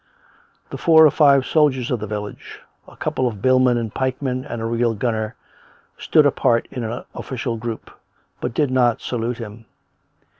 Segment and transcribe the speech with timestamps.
[0.71, 4.59] The four or five soldiers of the village— a couple of billmen and pikemen and
[4.59, 5.35] a real gunner—
[5.99, 7.91] stood apart in an official group,
[8.39, 9.65] but did not salute him.